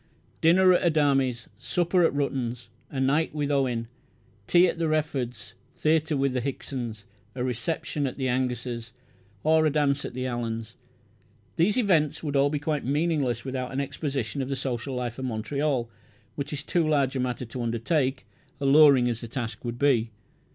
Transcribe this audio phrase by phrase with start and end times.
[0.41, 3.87] Dinner at the Adami's, supper at Ruttan's, a night with Owen,
[4.47, 8.93] tea at the Reford's, theatre with the Hickson's, a reception at the Angus's,
[9.43, 10.75] or a dance at the Allan's,
[11.55, 15.25] these events would all be quite meaningless without an exposition of the social life of
[15.25, 15.87] Montreal,
[16.33, 18.25] which is too large a matter to undertake,
[18.59, 20.09] alluring as the task would be.